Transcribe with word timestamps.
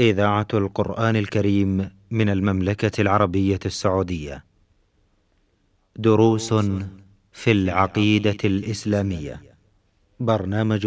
إذاعة 0.00 0.46
القرآن 0.54 1.16
الكريم 1.16 1.90
من 2.10 2.28
المملكة 2.28 3.00
العربية 3.00 3.58
السعودية. 3.66 4.44
دروس 5.96 6.54
في 7.32 7.50
العقيدة 7.50 8.36
الإسلامية. 8.44 9.42
برنامج 10.20 10.86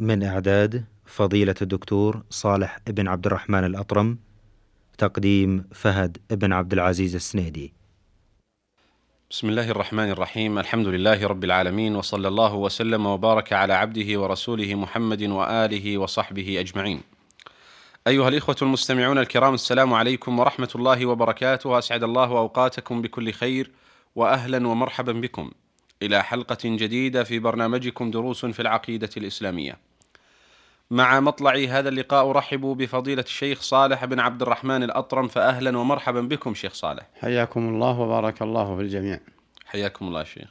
من 0.00 0.22
إعداد 0.22 0.84
فضيلة 1.06 1.54
الدكتور 1.62 2.22
صالح 2.30 2.78
بن 2.86 3.08
عبد 3.08 3.26
الرحمن 3.26 3.64
الأطرم. 3.64 4.18
تقديم 4.98 5.64
فهد 5.72 6.18
بن 6.30 6.52
عبد 6.52 6.72
العزيز 6.72 7.14
السنيدي. 7.14 7.72
بسم 9.30 9.48
الله 9.48 9.70
الرحمن 9.70 10.10
الرحيم 10.10 10.58
الحمد 10.58 10.86
لله 10.86 11.26
رب 11.26 11.44
العالمين 11.44 11.96
وصلى 11.96 12.28
الله 12.28 12.54
وسلم 12.54 13.06
وبارك 13.06 13.52
على 13.52 13.72
عبده 13.74 14.20
ورسوله 14.20 14.74
محمد 14.74 15.22
وآله 15.22 15.98
وصحبه 15.98 16.60
أجمعين. 16.60 17.00
أيها 18.08 18.28
الإخوة 18.28 18.56
المستمعون 18.62 19.18
الكرام 19.18 19.54
السلام 19.54 19.94
عليكم 19.94 20.38
ورحمة 20.38 20.68
الله 20.74 21.06
وبركاته 21.06 21.78
أسعد 21.78 22.02
الله 22.02 22.24
أوقاتكم 22.24 23.02
بكل 23.02 23.32
خير 23.32 23.70
واهلا 24.16 24.68
ومرحبا 24.68 25.12
بكم 25.12 25.50
إلى 26.02 26.22
حلقة 26.22 26.58
جديدة 26.64 27.24
في 27.24 27.38
برنامجكم 27.38 28.10
دروس 28.10 28.46
في 28.46 28.62
العقيدة 28.62 29.10
الإسلامية. 29.16 29.78
مع 30.90 31.20
مطلع 31.20 31.54
هذا 31.54 31.88
اللقاء 31.88 32.30
أرحب 32.30 32.60
بفضيلة 32.60 33.22
الشيخ 33.22 33.60
صالح 33.62 34.04
بن 34.04 34.20
عبد 34.20 34.42
الرحمن 34.42 34.82
الأطرم 34.82 35.28
فاهلا 35.28 35.78
ومرحبا 35.78 36.20
بكم 36.20 36.54
شيخ 36.54 36.74
صالح. 36.74 37.06
حياكم 37.20 37.68
الله 37.68 38.00
وبارك 38.00 38.42
الله 38.42 38.76
في 38.76 38.82
الجميع. 38.82 39.20
حياكم 39.66 40.08
الله 40.08 40.24
شيخ. 40.24 40.48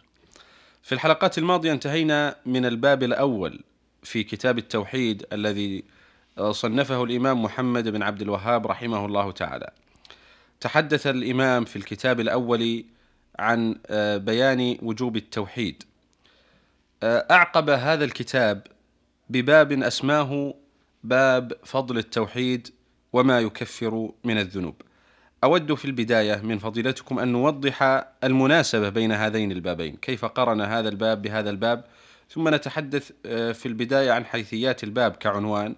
في 0.83 0.91
الحلقات 0.91 1.37
الماضية 1.37 1.71
انتهينا 1.71 2.35
من 2.45 2.65
الباب 2.65 3.03
الأول 3.03 3.59
في 4.03 4.23
كتاب 4.23 4.57
التوحيد 4.57 5.25
الذي 5.33 5.83
صنفه 6.51 7.03
الإمام 7.03 7.43
محمد 7.43 7.87
بن 7.87 8.03
عبد 8.03 8.21
الوهاب 8.21 8.67
رحمه 8.67 9.05
الله 9.05 9.31
تعالى. 9.31 9.71
تحدث 10.59 11.07
الإمام 11.07 11.65
في 11.65 11.75
الكتاب 11.75 12.19
الأول 12.19 12.85
عن 13.39 13.75
بيان 14.17 14.77
وجوب 14.81 15.15
التوحيد. 15.15 15.83
أعقب 17.03 17.69
هذا 17.69 18.05
الكتاب 18.05 18.67
بباب 19.29 19.71
أسماه 19.71 20.53
باب 21.03 21.53
فضل 21.63 21.97
التوحيد 21.97 22.69
وما 23.13 23.39
يكفر 23.39 24.11
من 24.23 24.37
الذنوب. 24.37 24.81
أود 25.43 25.73
في 25.73 25.85
البداية 25.85 26.35
من 26.35 26.59
فضيلتكم 26.59 27.19
أن 27.19 27.27
نوضح 27.27 28.05
المناسبة 28.23 28.89
بين 28.89 29.11
هذين 29.11 29.51
البابين، 29.51 29.95
كيف 29.95 30.25
قرن 30.25 30.61
هذا 30.61 30.89
الباب 30.89 31.21
بهذا 31.21 31.49
الباب، 31.49 31.83
ثم 32.29 32.55
نتحدث 32.55 33.11
في 33.53 33.65
البداية 33.65 34.11
عن 34.11 34.25
حيثيات 34.25 34.83
الباب 34.83 35.11
كعنوان 35.11 35.75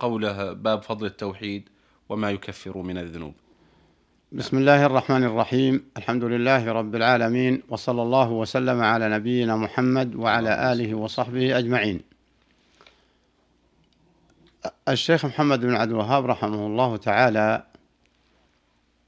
قوله 0.00 0.52
باب 0.52 0.82
فضل 0.82 1.06
التوحيد 1.06 1.68
وما 2.08 2.30
يكفر 2.30 2.78
من 2.78 2.98
الذنوب. 2.98 3.34
بسم 4.32 4.58
الله 4.58 4.86
الرحمن 4.86 5.24
الرحيم، 5.24 5.84
الحمد 5.96 6.24
لله 6.24 6.72
رب 6.72 6.94
العالمين 6.94 7.62
وصلى 7.68 8.02
الله 8.02 8.30
وسلم 8.30 8.80
على 8.80 9.08
نبينا 9.08 9.56
محمد 9.56 10.14
وعلى 10.14 10.72
آله 10.72 10.94
وصحبه 10.94 11.58
أجمعين. 11.58 12.00
الشيخ 14.88 15.26
محمد 15.26 15.60
بن 15.60 15.74
عبد 15.74 15.90
الوهاب 15.90 16.26
رحمه 16.26 16.66
الله 16.66 16.96
تعالى 16.96 17.62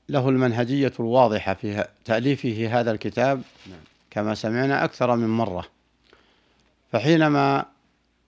له 0.09 0.29
المنهجية 0.29 0.93
الواضحة 1.01 1.55
في 1.55 1.87
تأليفه 2.05 2.81
هذا 2.81 2.91
الكتاب 2.91 3.43
كما 4.11 4.35
سمعنا 4.35 4.85
أكثر 4.85 5.17
من 5.17 5.29
مرة 5.29 5.65
فحينما 6.93 7.65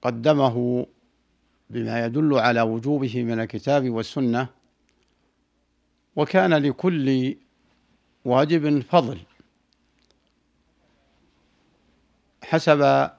قدمه 0.03 0.87
بما 1.71 2.05
يدل 2.05 2.39
على 2.39 2.61
وجوبه 2.61 3.23
من 3.23 3.41
الكتاب 3.41 3.91
والسنة 3.91 4.49
وكان 6.17 6.55
لكل 6.55 7.37
واجب 8.25 8.83
فضل 8.83 9.19
حسب 12.45 13.11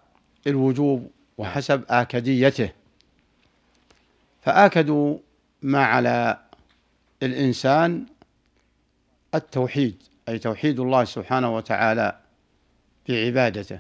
الوجوب 0.48 1.12
وحسب 1.38 1.84
آكديته 1.90 2.72
فآكدوا 4.42 5.18
ما 5.62 5.86
على 5.86 6.40
الإنسان 7.24 8.06
التوحيد 9.36 10.04
أي 10.30 10.40
توحيد 10.40 10.80
الله 10.80 11.04
سبحانه 11.04 11.56
وتعالى 11.56 12.20
في 13.06 13.26
عبادته 13.26 13.80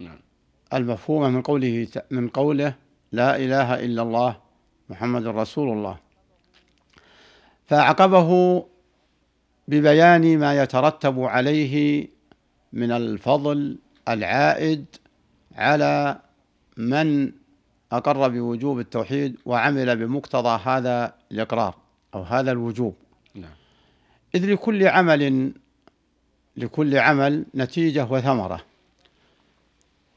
نعم. 0.00 0.18
المفهومة 0.74 1.28
من 1.28 1.42
قوله 1.42 1.88
من 2.10 2.28
قوله 2.28 2.74
لا 3.14 3.36
إله 3.36 3.84
إلا 3.84 4.02
الله 4.02 4.36
محمد 4.90 5.26
رسول 5.26 5.68
الله. 5.72 5.96
فأعقبه 7.66 8.30
ببيان 9.68 10.38
ما 10.38 10.62
يترتب 10.62 11.20
عليه 11.20 12.08
من 12.72 12.90
الفضل 12.90 13.78
العائد 14.08 14.84
على 15.54 16.20
من 16.76 17.32
أقر 17.92 18.28
بوجوب 18.28 18.78
التوحيد 18.80 19.36
وعمل 19.46 19.96
بمقتضى 19.96 20.60
هذا 20.64 21.14
الإقرار 21.32 21.74
أو 22.14 22.22
هذا 22.22 22.52
الوجوب. 22.52 22.94
نعم. 23.34 23.56
إذ 24.34 24.52
لكل 24.52 24.86
عمل 24.86 25.52
لكل 26.56 26.98
عمل 26.98 27.44
نتيجة 27.54 28.06
وثمرة. 28.10 28.60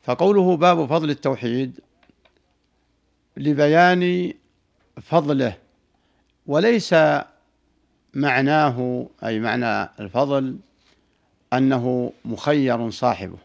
فقوله 0.04 0.58
باب 0.58 0.86
فضل 0.86 1.10
التوحيد 1.10 1.80
لبيان 3.38 4.34
فضله 5.02 5.58
وليس 6.48 6.96
معناه 8.14 9.08
أي 9.24 9.40
معنى 9.40 9.90
الفضل 10.00 10.58
أنه 11.54 12.14
مخير 12.26 12.90
صاحبه. 12.90 13.38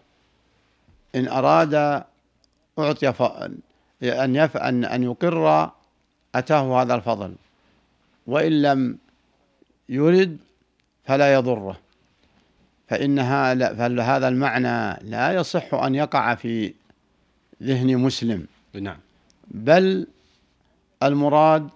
إن 1.14 1.28
أراد 1.28 2.04
أعطي 2.78 3.08
أن 4.56 4.84
أن 4.84 5.02
يقر 5.02 5.70
أتاه 6.34 6.82
هذا 6.82 6.94
الفضل. 6.94 7.34
وإن 8.26 8.62
لم 8.62 8.98
يرد 9.88 10.38
فلا 11.04 11.34
يضره. 11.34 11.78
فإنها 12.88 13.54
فهذا 13.54 14.28
المعنى 14.28 15.10
لا 15.10 15.32
يصح 15.32 15.74
أن 15.74 15.94
يقع 15.94 16.34
في 16.34 16.74
ذهن 17.62 17.96
مسلم. 17.96 18.46
نعم. 18.74 18.98
بل 19.50 20.06
المراد 21.02 21.68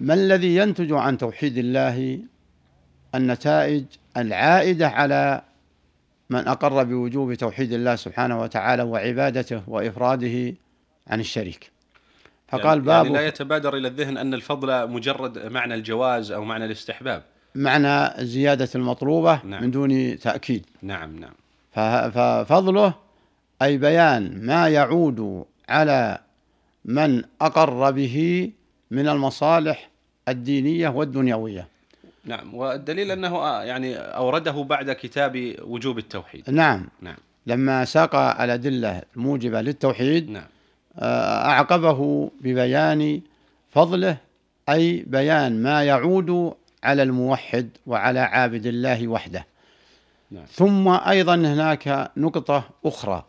ما 0.00 0.14
الذي 0.14 0.56
ينتج 0.56 0.92
عن 0.92 1.18
توحيد 1.18 1.58
الله 1.58 2.18
النتائج 3.14 3.84
العائدة 4.16 4.88
على 4.88 5.42
من 6.30 6.48
أقر 6.48 6.84
بوجوب 6.84 7.34
توحيد 7.34 7.72
الله 7.72 7.96
سبحانه 7.96 8.40
وتعالى 8.40 8.82
وعبادته 8.82 9.62
وإفراده 9.66 10.54
عن 11.06 11.20
الشريك 11.20 11.70
فقال 12.48 12.78
يعني 12.78 12.80
باب 12.80 13.04
يعني 13.04 13.18
لا 13.18 13.26
يتبادر 13.26 13.76
إلى 13.76 13.88
الذهن 13.88 14.18
أن 14.18 14.34
الفضل 14.34 14.90
مجرد 14.90 15.38
معنى 15.38 15.74
الجواز 15.74 16.30
أو 16.30 16.44
معنى 16.44 16.64
الاستحباب. 16.64 17.22
معنى 17.54 18.24
زيادة 18.24 18.68
المطلوبة 18.74 19.40
نعم. 19.44 19.62
من 19.62 19.70
دون 19.70 20.18
تأكيد. 20.18 20.66
نعم 20.82 21.16
نعم. 21.18 21.34
ففضله 22.12 22.94
أي 23.62 23.78
بيان 23.78 24.46
ما 24.46 24.68
يعود 24.68 25.44
على 25.68 26.18
من 26.84 27.22
أقر 27.40 27.90
به 27.90 28.50
من 28.90 29.08
المصالح 29.08 29.90
الدينية 30.28 30.88
والدنيوية. 30.88 31.68
نعم 32.24 32.54
والدليل 32.54 33.10
أنه 33.10 33.46
يعني 33.62 33.96
أورده 33.96 34.52
بعد 34.52 34.92
كتاب 34.92 35.56
وجوب 35.62 35.98
التوحيد. 35.98 36.50
نعم. 36.50 36.88
نعم. 37.00 37.16
لما 37.46 37.84
ساق 37.84 38.14
الأدلة 38.14 39.02
الموجبة 39.16 39.60
للتوحيد 39.60 40.30
نعم. 40.30 40.44
أعقبه 41.02 42.30
ببيان 42.40 43.20
فضله 43.70 44.16
أي 44.68 45.04
بيان 45.06 45.62
ما 45.62 45.84
يعود 45.84 46.54
على 46.84 47.02
الموحد 47.02 47.68
وعلى 47.86 48.20
عابد 48.20 48.66
الله 48.66 49.08
وحده. 49.08 49.46
نعم. 50.30 50.44
ثم 50.44 50.88
أيضا 50.88 51.34
هناك 51.34 52.10
نقطة 52.16 52.64
أخرى 52.84 53.24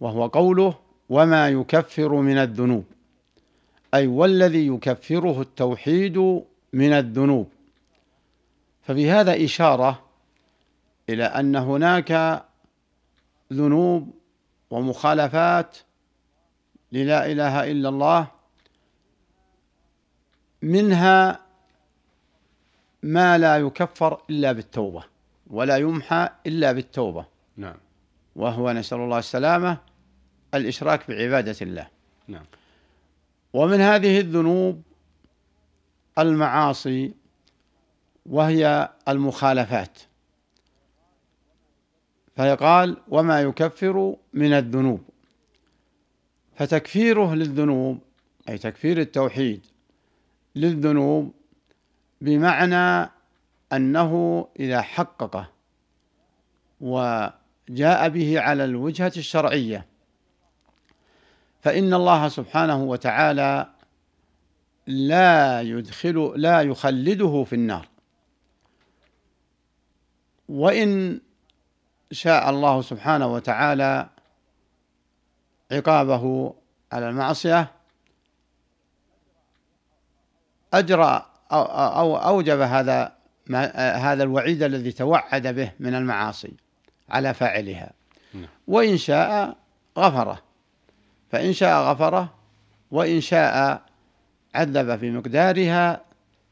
وهو 0.00 0.26
قوله 0.26 0.74
وما 1.12 1.48
يكفر 1.48 2.14
من 2.14 2.38
الذنوب. 2.38 2.84
أي 3.94 4.06
والذي 4.06 4.66
يكفره 4.66 5.40
التوحيد 5.40 6.18
من 6.72 6.92
الذنوب. 6.92 7.48
ففي 8.82 9.10
هذا 9.10 9.44
إشارة 9.44 10.02
إلى 11.08 11.24
أن 11.24 11.56
هناك 11.56 12.42
ذنوب 13.52 14.10
ومخالفات 14.70 15.78
للا 16.92 17.32
إله 17.32 17.70
إلا 17.70 17.88
الله 17.88 18.26
منها 20.62 21.40
ما 23.02 23.38
لا 23.38 23.58
يكفر 23.58 24.22
إلا 24.30 24.52
بالتوبة 24.52 25.04
ولا 25.50 25.76
يمحى 25.76 26.28
إلا 26.46 26.72
بالتوبة. 26.72 27.24
نعم. 27.56 27.76
وهو 28.36 28.72
نسأل 28.72 28.98
الله 28.98 29.18
السلامة 29.18 29.91
الإشراك 30.54 31.10
بعبادة 31.10 31.56
الله. 31.62 31.88
نعم. 32.28 32.44
ومن 33.52 33.80
هذه 33.80 34.20
الذنوب 34.20 34.82
المعاصي 36.18 37.14
وهي 38.26 38.88
المخالفات. 39.08 39.98
فيقال 42.36 42.96
وما 43.08 43.40
يكفر 43.40 44.16
من 44.32 44.52
الذنوب. 44.52 45.00
فتكفيره 46.56 47.34
للذنوب 47.34 47.98
أي 48.48 48.58
تكفير 48.58 49.00
التوحيد 49.00 49.66
للذنوب 50.56 51.32
بمعنى 52.20 53.10
أنه 53.72 54.46
إذا 54.60 54.82
حققه 54.82 55.50
وجاء 56.80 58.08
به 58.08 58.40
على 58.40 58.64
الوجهة 58.64 59.12
الشرعية 59.16 59.86
فإن 61.62 61.94
الله 61.94 62.28
سبحانه 62.28 62.82
وتعالى 62.82 63.66
لا 64.86 65.60
يدخل 65.60 66.32
لا 66.36 66.62
يخلده 66.62 67.44
في 67.44 67.52
النار. 67.54 67.88
وإن 70.48 71.20
شاء 72.12 72.50
الله 72.50 72.82
سبحانه 72.82 73.26
وتعالى 73.26 74.08
عقابه 75.72 76.54
على 76.92 77.08
المعصية 77.08 77.70
أجرى 80.74 81.26
أو, 81.52 81.62
أو 81.62 82.16
أوجب 82.16 82.60
هذا 82.60 83.12
هذا 83.76 84.22
الوعيد 84.22 84.62
الذي 84.62 84.92
توعد 84.92 85.46
به 85.46 85.72
من 85.80 85.94
المعاصي 85.94 86.54
على 87.10 87.34
فاعلها. 87.34 87.92
نعم. 88.34 88.48
وإن 88.68 88.96
شاء 88.96 89.56
غفره. 89.98 90.51
فإن 91.32 91.52
شاء 91.52 91.82
غفره 91.82 92.34
وإن 92.90 93.20
شاء 93.20 93.82
عذب 94.54 94.96
في 94.98 95.10
مقدارها 95.10 96.04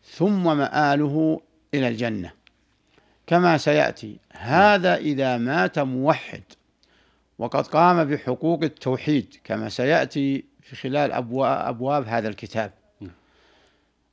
ثم 0.04 0.56
مآله 0.56 1.40
إلى 1.74 1.88
الجنة. 1.88 2.32
كما 3.26 3.58
سيأتي 3.58 4.16
هذا 4.32 4.96
إذا 4.96 5.36
مات 5.36 5.78
موحد 5.78 6.42
وقد 7.38 7.66
قام 7.66 8.04
بحقوق 8.04 8.62
التوحيد 8.62 9.34
كما 9.44 9.68
سيأتي 9.68 10.44
في 10.60 10.76
خلال 10.76 11.12
أبواب 11.42 12.08
هذا 12.08 12.28
الكتاب. 12.28 12.72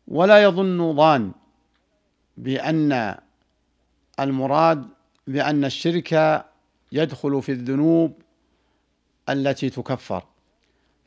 ولا 0.07 0.43
يظن 0.43 0.95
ظان 0.95 1.31
بأن 2.37 3.15
المراد 4.19 4.87
بأن 5.27 5.65
الشرك 5.65 6.43
يدخل 6.91 7.41
في 7.41 7.51
الذنوب 7.51 8.21
التي 9.29 9.69
تكفر. 9.69 10.23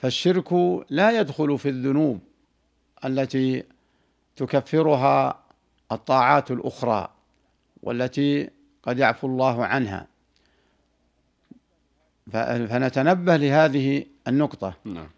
فالشرك 0.01 0.53
لا 0.91 1.21
يدخل 1.21 1.59
في 1.59 1.69
الذنوب 1.69 2.21
التي 3.05 3.65
تكفرها 4.37 5.39
الطاعات 5.93 6.51
الأخرى 6.51 7.09
والتي 7.83 8.51
قد 8.83 8.99
يعفو 8.99 9.27
الله 9.27 9.65
عنها 9.67 10.07
فنتنبه 12.33 13.37
لهذه 13.37 14.07
النقطة 14.29 14.75
نعم. 14.85 15.09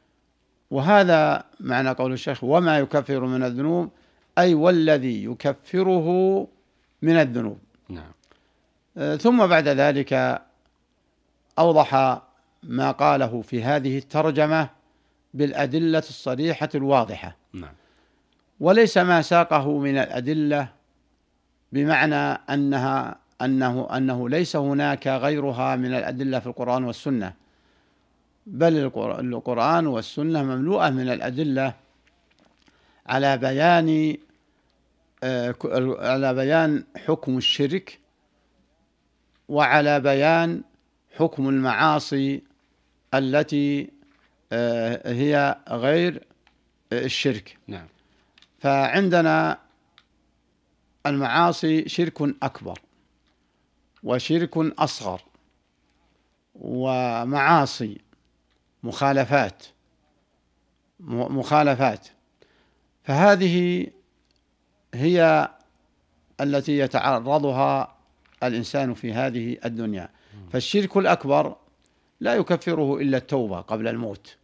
وهذا 0.70 1.44
معنى 1.60 1.90
قول 1.90 2.12
الشيخ 2.12 2.44
وما 2.44 2.78
يكفر 2.78 3.20
من 3.20 3.42
الذنوب 3.42 3.90
أي 4.38 4.54
والذي 4.54 5.24
يكفره 5.24 6.48
من 7.02 7.16
الذنوب 7.16 7.58
نعم. 7.88 8.12
ثم 9.16 9.46
بعد 9.46 9.68
ذلك 9.68 10.42
أوضح 11.58 12.20
ما 12.62 12.90
قاله 12.90 13.42
في 13.42 13.62
هذه 13.62 13.98
الترجمة 13.98 14.68
بالأدلة 15.34 15.98
الصريحة 15.98 16.68
الواضحة 16.74 17.36
نعم. 17.52 17.72
وليس 18.60 18.98
ما 18.98 19.22
ساقه 19.22 19.78
من 19.78 19.98
الأدلة 19.98 20.68
بمعنى 21.72 22.14
أنها 22.50 23.16
أنه 23.42 23.96
أنه 23.96 24.28
ليس 24.28 24.56
هناك 24.56 25.06
غيرها 25.06 25.76
من 25.76 25.94
الأدلة 25.94 26.38
في 26.38 26.46
القرآن 26.46 26.84
والسنة 26.84 27.34
بل 28.46 28.78
القرآن 29.32 29.86
والسنة 29.86 30.42
مملوءة 30.42 30.90
من 30.90 31.08
الأدلة 31.08 31.74
على 33.06 33.38
بيان 33.38 34.16
آه، 35.24 35.54
على 36.00 36.34
بيان 36.34 36.84
حكم 36.96 37.36
الشرك 37.36 37.98
وعلى 39.48 40.00
بيان 40.00 40.62
حكم 41.16 41.48
المعاصي 41.48 42.42
التي 43.14 43.90
آه، 44.52 45.12
هي 45.12 45.58
غير 45.68 46.26
الشرك. 46.92 47.58
نعم. 47.66 47.86
فعندنا 48.58 49.58
المعاصي 51.06 51.88
شرك 51.88 52.22
أكبر 52.42 52.78
وشرك 54.02 54.56
أصغر 54.56 55.22
ومعاصي 56.54 58.00
مخالفات 58.82 59.62
مخالفات. 61.00 62.08
فهذه 63.04 63.86
هي 64.94 65.48
التي 66.40 66.78
يتعرضها 66.78 67.96
الإنسان 68.42 68.94
في 68.94 69.12
هذه 69.12 69.56
الدنيا. 69.64 70.08
فالشرك 70.52 70.96
الأكبر 70.96 71.56
لا 72.22 72.34
يكفره 72.34 72.96
إلا 72.96 73.16
التوبة 73.16 73.60
قبل 73.60 73.88
الموت. 73.88 74.36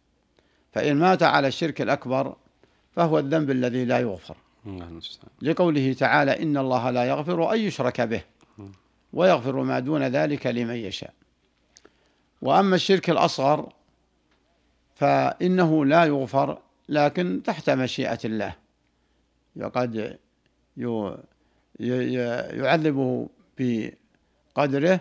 فإن 0.71 0.95
مات 0.95 1.23
على 1.23 1.47
الشرك 1.47 1.81
الأكبر 1.81 2.35
فهو 2.91 3.19
الذنب 3.19 3.51
الذي 3.51 3.85
لا 3.85 3.99
يغفر. 3.99 4.37
لقوله 5.41 5.93
تعالى 5.93 6.43
إن 6.43 6.57
الله 6.57 6.89
لا 6.91 7.03
يغفر 7.03 7.53
أن 7.53 7.59
يشرك 7.59 8.01
به 8.01 8.21
ويغفر 9.13 9.63
ما 9.63 9.79
دون 9.79 10.03
ذلك 10.03 10.47
لمن 10.47 10.75
يشاء. 10.75 11.13
وأما 12.41 12.75
الشرك 12.75 13.09
الأصغر 13.09 13.73
فإنه 14.95 15.85
لا 15.85 16.05
يغفر 16.05 16.61
لكن 16.89 17.41
تحت 17.45 17.69
مشيئة 17.69 18.19
الله. 18.25 18.55
وقد 19.55 20.17
يعذبه 22.59 23.29
بقدره 23.59 24.99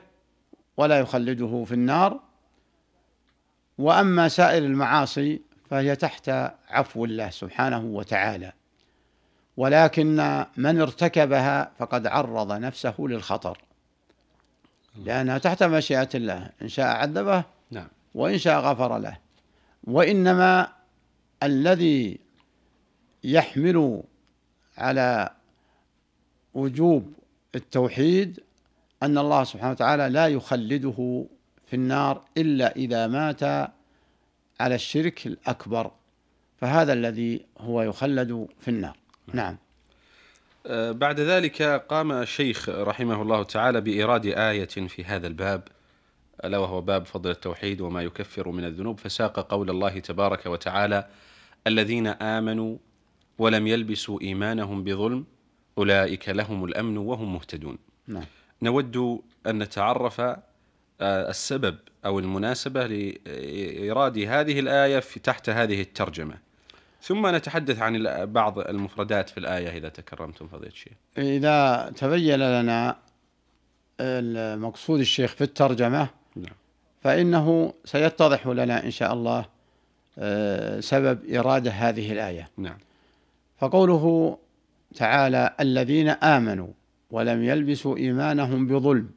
ولا 0.77 0.99
يخلده 0.99 1.65
في 1.65 1.73
النار 1.73 2.28
وأما 3.79 4.29
سائر 4.29 4.65
المعاصي 4.65 5.41
فهي 5.71 5.97
تحت 5.97 6.29
عفو 6.71 7.05
الله 7.05 7.31
سبحانه 7.31 7.85
وتعالى. 7.85 8.53
ولكن 9.57 10.45
من 10.57 10.81
ارتكبها 10.81 11.71
فقد 11.79 12.07
عرض 12.07 12.53
نفسه 12.53 12.95
للخطر. 12.99 13.59
لأنها 15.05 15.39
تحت 15.39 15.63
مشيئة 15.63 16.09
الله. 16.15 16.51
إن 16.63 16.69
شاء 16.69 16.87
عذبه 16.87 17.45
نعم. 17.71 17.89
وإن 18.15 18.39
شاء 18.39 18.61
غفر 18.61 18.99
له. 18.99 19.17
وإنما 19.85 20.69
الذي 21.43 22.19
يحمل 23.25 24.03
على 24.79 25.31
وجوب 26.55 27.13
التوحيد 27.55 28.41
أن 29.03 29.19
الله 29.19 29.45
سبحانه 29.45 29.71
وتعالى 29.71 30.09
لا 30.09 30.27
يخلده 30.29 31.25
في 31.71 31.77
النار 31.77 32.25
إلا 32.37 32.77
إذا 32.77 33.07
مات 33.07 33.43
على 34.61 34.75
الشرك 34.75 35.27
الأكبر. 35.27 35.91
فهذا 36.61 36.93
الذي 36.93 37.47
هو 37.59 37.83
يخلد 37.83 38.49
في 38.61 38.69
النار. 38.69 38.97
نعم. 39.35 39.57
أه، 40.67 40.93
بعد 40.93 41.21
ذلك 41.21 41.63
قام 41.63 42.13
الشيخ 42.13 42.69
رحمه 42.69 43.23
الله 43.23 43.43
تعالى 43.43 43.81
بإيراد 43.81 44.27
آية 44.27 44.65
في 44.67 45.05
هذا 45.05 45.27
الباب 45.27 45.69
ألا 46.45 46.59
وهو 46.59 46.81
باب 46.81 47.07
فضل 47.07 47.31
التوحيد 47.31 47.81
وما 47.81 48.03
يكفر 48.03 48.49
من 48.49 48.65
الذنوب 48.65 48.99
فساق 49.01 49.41
قول 49.41 49.71
الله 49.71 49.99
تبارك 49.99 50.47
وتعالى 50.47 51.09
الذين 51.67 52.07
آمنوا 52.07 52.77
ولم 53.39 53.67
يلبسوا 53.67 54.21
إيمانهم 54.21 54.85
بظلم 54.85 55.25
أولئك 55.79 56.29
لهم 56.29 56.65
الأمن 56.65 56.99
وهم 56.99 57.35
مهتدون. 57.35 57.79
نعم. 58.07 58.25
نود 58.63 59.21
أن 59.47 59.59
نتعرف 59.59 60.21
السبب 61.01 61.79
أو 62.05 62.19
المناسبة 62.19 62.87
لإيراد 62.87 64.19
هذه 64.19 64.61
الآية 64.61 65.01
في 65.01 65.21
تحت 65.21 65.51
هذه 65.51 65.81
الترجمة 65.81 66.35
ثم 67.03 67.35
نتحدث 67.35 67.79
عن 67.79 68.25
بعض 68.33 68.59
المفردات 68.59 69.29
في 69.29 69.39
الآية 69.39 69.79
إذا 69.79 69.89
تكرمتم 69.89 70.49
فضيلة 70.49 70.73
الشيخ 70.73 70.93
إذا 71.19 71.91
تبين 71.97 72.39
لنا 72.39 72.97
المقصود 74.01 75.01
الشيخ 75.01 75.35
في 75.35 75.45
الترجمة 75.45 76.09
نعم. 76.37 76.55
فإنه 77.03 77.75
سيتضح 77.85 78.47
لنا 78.47 78.85
إن 78.85 78.91
شاء 78.91 79.13
الله 79.13 79.47
آه، 80.19 80.81
سبب 80.81 81.35
إرادة 81.35 81.71
هذه 81.71 82.13
الآية 82.13 82.49
نعم. 82.57 82.79
فقوله 83.59 84.39
تعالى 84.95 85.55
الذين 85.61 86.09
آمنوا 86.09 86.69
ولم 87.11 87.45
يلبسوا 87.45 87.97
إيمانهم 87.97 88.67
بظلم 88.67 89.11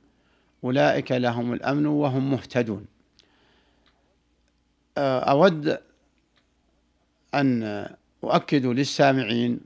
أولئك 0.64 1.12
لهم 1.12 1.54
الأمن 1.54 1.86
وهم 1.86 2.32
مهتدون. 2.32 2.86
آه، 4.98 5.20
أود 5.20 5.78
أن 7.34 7.88
أؤكد 8.24 8.66
للسامعين 8.66 9.60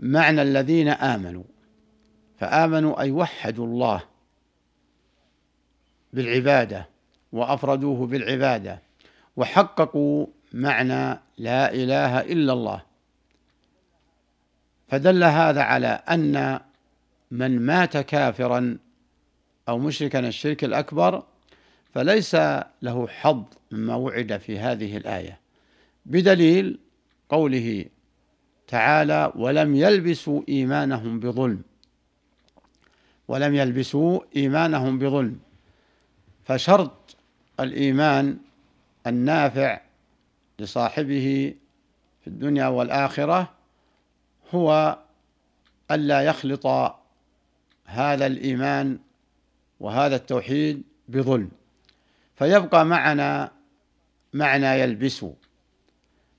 معنى 0.00 0.42
الذين 0.42 0.88
آمنوا. 0.88 1.44
فآمنوا 2.38 3.00
أي 3.00 3.10
وحدوا 3.10 3.66
الله 3.66 4.02
بالعبادة 6.12 6.88
وأفردوه 7.32 8.06
بالعبادة 8.06 8.82
وحققوا 9.36 10.26
معنى 10.52 11.20
لا 11.38 11.72
إله 11.72 12.20
إلا 12.20 12.52
الله. 12.52 12.82
فدل 14.88 15.24
هذا 15.24 15.62
على 15.62 15.86
أن 15.86 16.60
من 17.30 17.60
مات 17.60 17.96
كافرا 17.96 18.78
أو 19.70 19.78
مشركا 19.78 20.18
الشرك 20.28 20.64
الأكبر 20.64 21.22
فليس 21.94 22.34
له 22.82 23.08
حظ 23.08 23.44
مما 23.70 23.94
وعد 23.94 24.36
في 24.36 24.58
هذه 24.58 24.96
الآية. 24.96 25.38
بدليل 26.06 26.78
قوله 27.28 27.84
تعالى 28.68 29.32
ولم 29.36 29.76
يلبسوا 29.76 30.42
إيمانهم 30.48 31.20
بظلم 31.20 31.62
ولم 33.28 33.54
يلبسوا 33.54 34.20
إيمانهم 34.36 34.98
بظلم 34.98 35.38
فشرط 36.44 37.16
الإيمان 37.60 38.38
النافع 39.06 39.80
لصاحبه 40.58 41.54
في 42.20 42.26
الدنيا 42.26 42.66
والآخرة 42.66 43.52
هو 44.54 44.98
ألا 45.90 46.20
يخلط 46.22 46.66
هذا 47.84 48.26
الإيمان 48.26 48.98
وهذا 49.80 50.16
التوحيد 50.16 50.82
بظلم. 51.08 51.50
فيبقى 52.34 52.84
معنا 52.84 53.52
معنى 54.32 54.66
يلبس 54.66 55.24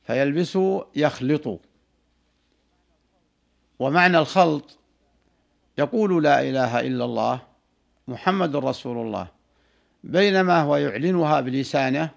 فيلبس 0.04 0.58
يخلط. 0.96 1.60
ومعنى 3.80 4.18
الخلط 4.18 4.78
يقول 5.78 6.24
لا 6.24 6.42
إله 6.42 6.80
إلا 6.80 7.06
الله 7.06 7.42
محمد 8.08 8.56
رسول 8.56 9.08
الله. 9.08 9.28
بينما 10.04 10.62
هو 10.62 10.76
يعلنها 10.76 11.42
بلسانه 11.42 12.10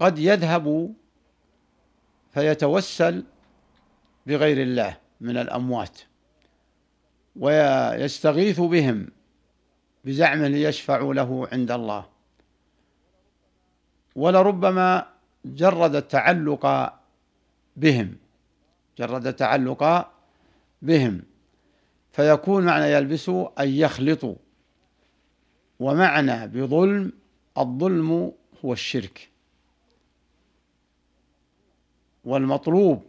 قد 0.00 0.18
يذهب 0.18 0.94
فيتوسل 2.34 3.24
بغير 4.26 4.62
الله 4.62 4.96
من 5.20 5.36
الأموات 5.36 6.00
ويستغيث 7.36 8.60
بهم. 8.60 9.08
بزعم 10.04 10.44
ليشفعوا 10.44 11.14
له 11.14 11.48
عند 11.52 11.70
الله. 11.70 12.04
ولربما 14.16 15.06
جرد 15.44 15.94
التعلق 15.94 16.92
بهم 17.76 18.16
جرد 18.98 19.26
التعلق 19.26 20.10
بهم. 20.82 21.22
فيكون 22.12 22.64
معنى 22.64 22.84
يلبسوا 22.84 23.62
أن 23.62 23.68
يخلطوا 23.68 24.34
ومعنى 25.80 26.46
بظلم 26.48 27.12
الظلم 27.58 28.32
هو 28.64 28.72
الشرك. 28.72 29.28
والمطلوب 32.24 33.02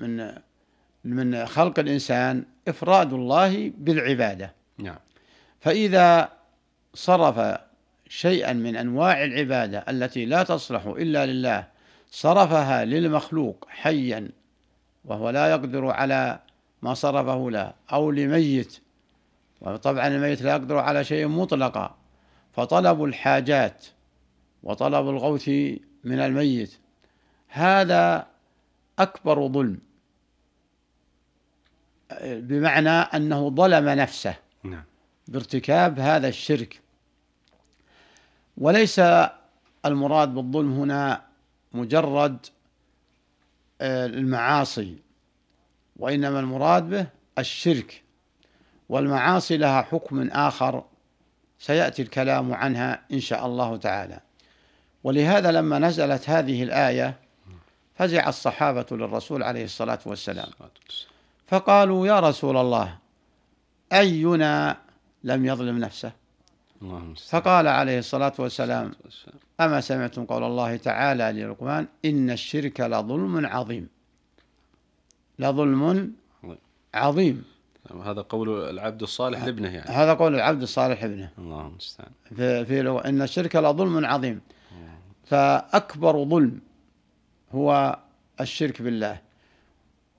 من 0.00 0.34
من 1.04 1.46
خلق 1.46 1.78
الإنسان 1.78 2.44
إفراد 2.68 3.12
الله 3.12 3.72
بالعبادة. 3.78 4.54
نعم. 4.78 4.98
فإذا 5.60 6.32
صرف 6.94 7.58
شيئا 8.08 8.52
من 8.52 8.76
أنواع 8.76 9.24
العبادة 9.24 9.84
التي 9.88 10.24
لا 10.24 10.42
تصلح 10.42 10.86
إلا 10.86 11.26
لله 11.26 11.68
صرفها 12.10 12.84
للمخلوق 12.84 13.66
حيا 13.68 14.30
وهو 15.04 15.30
لا 15.30 15.50
يقدر 15.50 15.86
على 15.86 16.40
ما 16.82 16.94
صرفه 16.94 17.50
له 17.50 17.72
أو 17.92 18.10
لميت. 18.10 18.78
وطبعا 19.60 20.08
الميت 20.08 20.42
لا 20.42 20.50
يقدر 20.50 20.78
على 20.78 21.04
شيء 21.04 21.28
مطلقا. 21.28 21.96
فطلب 22.52 23.04
الحاجات 23.04 23.86
وطلب 24.62 25.08
الغوث 25.08 25.48
من 26.04 26.20
الميت. 26.20 26.78
هذا 27.48 28.26
أكبر 28.98 29.48
ظلم. 29.48 29.78
بمعنى 32.22 32.90
أنه 32.90 33.50
ظلم 33.50 33.88
نفسه. 33.88 34.34
نعم. 34.62 34.84
بارتكاب 35.28 35.98
هذا 36.00 36.28
الشرك. 36.28 36.80
وليس 38.56 39.00
المراد 39.86 40.34
بالظلم 40.34 40.72
هنا 40.72 41.22
مجرد 41.72 42.46
آه، 43.80 44.06
المعاصي 44.06 44.96
وإنما 45.96 46.40
المراد 46.40 46.90
به 46.90 47.06
الشرك. 47.38 48.02
والمعاصي 48.88 49.56
لها 49.56 49.82
حكم 49.82 50.28
آخر 50.28 50.84
سيأتي 51.58 52.02
الكلام 52.02 52.54
عنها 52.54 53.02
إن 53.12 53.20
شاء 53.20 53.46
الله 53.46 53.76
تعالى. 53.76 54.20
ولهذا 55.04 55.52
لما 55.52 55.78
نزلت 55.78 56.30
هذه 56.30 56.62
الآية 56.62 57.14
فزع 57.94 58.28
الصحابة 58.28 58.86
للرسول 58.90 59.42
عليه 59.42 59.64
الصلاة 59.64 59.98
والسلام. 60.06 60.48
فقالوا 61.46 62.06
يا 62.06 62.20
رسول 62.20 62.56
الله 62.56 62.98
أينا 63.92 64.87
لم 65.24 65.46
يظلم 65.46 65.78
نفسه. 65.78 66.12
فقال 67.28 67.66
عليه 67.68 67.98
الصلاة 67.98 68.32
والسلام 68.38 68.92
أما 69.60 69.80
سمعتم 69.80 70.24
قول 70.24 70.44
الله 70.44 70.76
تعالى 70.76 71.32
للقمان 71.32 71.86
إن 72.04 72.30
الشرك 72.30 72.80
لظلم 72.80 73.46
عظيم. 73.46 73.88
لظلم 75.38 76.12
عظيم. 76.94 77.44
هذا 78.04 78.20
قول 78.20 78.70
العبد 78.70 79.02
الصالح 79.02 79.44
لابنه 79.44 79.68
يعني. 79.68 79.90
هذا 79.90 80.14
قول 80.14 80.34
العبد 80.34 80.62
الصالح 80.62 81.04
ابنه 81.04 81.30
الله 81.38 81.66
المستعان 81.66 82.10
في, 82.36 82.64
في 82.64 82.82
لو 82.82 82.98
إن 82.98 83.22
الشرك 83.22 83.56
لظلم 83.56 84.06
عظيم. 84.06 84.40
فأكبر 85.26 86.24
ظلم 86.24 86.60
هو 87.52 87.98
الشرك 88.40 88.82
بالله. 88.82 89.20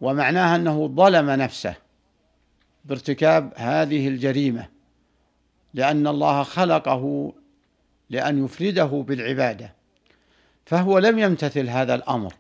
ومعناها 0.02 0.56
أنه 0.56 0.88
ظلم 0.88 1.30
نفسه 1.30 1.76
بارتكاب 2.86 3.54
هذه 3.56 4.08
الجريمة. 4.08 4.79
لأن 5.74 6.08
الله 6.08 6.44
خلقه 6.44 7.34
لأن 8.10 8.46
يفرده 8.46 8.86
بالعبادة 8.86 9.74
فهو 10.66 11.00
لم 11.00 11.20
يمتثل 11.20 11.70
هذا 11.70 11.96
الأمر 11.96 12.34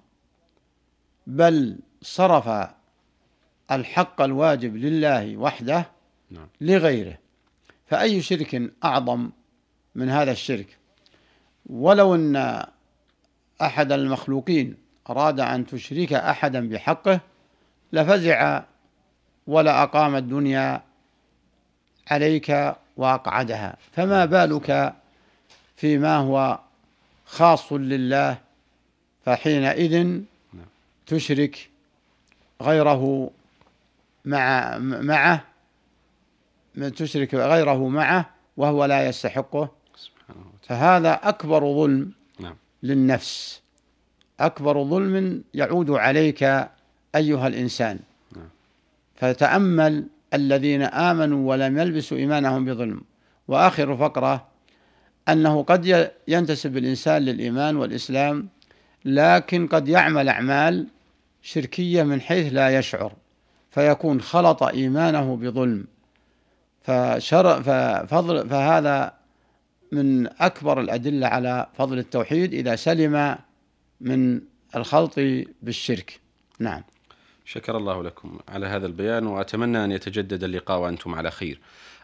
بل 1.27 1.79
صرف 2.01 2.69
الحق 3.71 4.21
الواجب 4.21 4.75
لله 4.75 5.37
وحده 5.37 5.85
نعم. 6.31 6.47
لغيره 6.61 7.17
فأي 7.85 8.21
شرك 8.21 8.71
أعظم 8.83 9.29
من 9.95 10.09
هذا 10.09 10.31
الشرك 10.31 10.77
ولو 11.69 12.15
أن 12.15 12.63
أحد 13.61 13.91
المخلوقين 13.91 14.77
أراد 15.09 15.39
أن 15.39 15.65
تشرك 15.65 16.13
أحدا 16.13 16.69
بحقه 16.69 17.19
لفزع 17.93 18.63
ولا 19.47 19.83
أقام 19.83 20.15
الدنيا 20.15 20.81
عليك 22.11 22.75
وأقعدها 22.99 23.77
فما 23.91 24.25
بالك 24.25 24.93
فيما 25.75 26.17
هو 26.17 26.59
خاص 27.25 27.73
لله 27.73 28.37
فحينئذ 29.25 30.21
تشرك 31.07 31.69
غيره 32.61 33.31
مع 34.25 34.77
معه 34.77 35.43
تشرك 36.95 37.35
غيره 37.35 37.87
معه 37.87 38.29
وهو 38.57 38.85
لا 38.85 39.07
يستحقه 39.07 39.69
فهذا 40.61 41.13
أكبر 41.13 41.73
ظلم 41.73 42.11
نعم. 42.39 42.55
للنفس 42.83 43.61
أكبر 44.39 44.83
ظلم 44.83 45.43
يعود 45.53 45.89
عليك 45.89 46.43
أيها 47.15 47.47
الإنسان 47.47 47.99
نعم. 48.35 48.49
فتأمل 49.15 50.07
الذين 50.33 50.81
آمنوا 50.81 51.49
ولم 51.49 51.77
يلبسوا 51.79 52.17
إيمانهم 52.17 52.65
بظلم. 52.65 53.01
وآخر 53.47 53.97
فقرة 53.97 54.47
أنه 55.29 55.63
قد 55.63 56.11
ينتسب 56.27 56.77
الإنسان 56.77 57.21
للإيمان 57.21 57.75
والإسلام 57.75 58.49
لكن 59.05 59.67
قد 59.67 59.87
يعمل 59.87 60.29
أعمال 60.29 60.87
شركية 61.41 62.03
من 62.03 62.21
حيث 62.21 62.53
لا 62.53 62.79
يشعر 62.79 63.13
فيكون 63.71 64.21
خلط 64.21 64.63
إيمانه 64.63 65.35
بظلم. 65.35 65.87
فشر 66.81 67.63
ففضل 67.63 68.49
فهذا 68.49 69.13
من 69.91 70.27
أكبر 70.41 70.81
الأدلة 70.81 71.27
على 71.27 71.67
فضل 71.77 71.99
التوحيد 71.99 72.53
إذا 72.53 72.75
سلم 72.75 73.35
من 74.01 74.41
الخلط 74.75 75.13
بالشرك. 75.61 76.19
نعم. 76.59 76.83
شكر 77.51 77.77
الله 77.77 78.03
لكم 78.03 78.39
على 78.47 78.67
هذا 78.67 78.87
البيان 78.87 79.27
وأتمنى 79.27 79.83
أن 79.85 79.91
يتجدد 79.91 80.43
اللقاء 80.43 80.79
وأنتم 80.79 81.15
على 81.15 81.31
خير. 81.31 81.59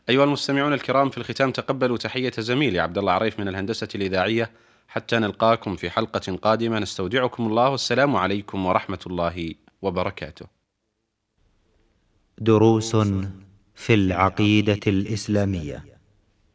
أيها 0.10 0.24
المستمعون 0.24 0.74
الكرام 0.74 1.10
في 1.10 1.18
الختام 1.18 1.52
تقبلوا 1.52 1.98
تحية 1.98 2.32
زميلي 2.38 2.80
عبد 2.80 2.98
الله 2.98 3.12
عريف 3.12 3.40
من 3.40 3.48
الهندسة 3.48 3.88
الإذاعية. 3.96 4.52
حتى 4.88 5.20
نلقاكم 5.20 5.76
في 5.76 5.90
حلقة 5.90 6.36
قادمة. 6.36 6.80
نستودعكم 6.80 7.48
الله. 7.48 7.70
والسلام 7.70 8.16
عليكم 8.16 8.66
ورحمة 8.66 9.00
الله 9.08 9.54
وبركاته. 9.82 10.46
دروس 12.38 12.96
في 13.76 13.94
العقيدة 13.94 14.80
الإسلامية. 14.88 15.86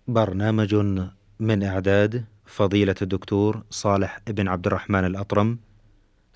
برنامج 0.08 0.74
من 1.40 1.62
إعداد 1.62 2.24
فضيلة 2.46 2.94
الدكتور 3.02 3.62
صالح 3.70 4.18
بن 4.26 4.48
عبد 4.48 4.66
الرحمن 4.66 5.04
الأطرم. 5.04 5.58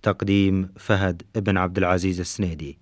تقديم 0.05 0.69
فهد 0.77 1.23
بن 1.37 1.57
عبد 1.57 1.79
العزيز 1.79 2.21
السنيدي 2.21 2.79